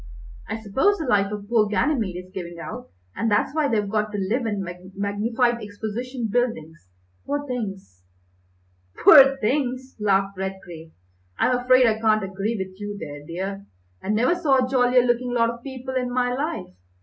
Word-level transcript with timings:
I 0.47 0.59
suppose 0.59 0.97
the 0.97 1.05
life 1.05 1.31
of 1.31 1.47
poor 1.47 1.67
Ganymede 1.67 2.17
is 2.25 2.31
giving 2.33 2.57
out, 2.59 2.89
and 3.15 3.29
that's 3.29 3.53
why 3.53 3.67
they've 3.67 3.87
got 3.87 4.11
to 4.11 4.17
live 4.17 4.47
in 4.47 4.63
magnified 4.95 5.61
exposition 5.61 6.25
buildings, 6.27 6.87
poor 7.23 7.45
things!" 7.45 8.01
"Poor 8.97 9.37
things!" 9.37 9.97
laughed 9.99 10.35
Redgrave. 10.39 10.91
"I'm 11.37 11.55
afraid 11.55 11.85
I 11.85 11.99
can't 11.99 12.23
agree 12.23 12.57
with 12.57 12.79
you 12.81 12.97
there, 12.97 13.23
dear. 13.23 13.67
I 14.01 14.09
never 14.09 14.33
saw 14.33 14.65
a 14.65 14.67
jollier 14.67 15.03
looking 15.05 15.35
lot 15.35 15.51
of 15.51 15.61
people 15.61 15.93
in 15.93 16.09
my 16.11 16.33
life. 16.33 16.73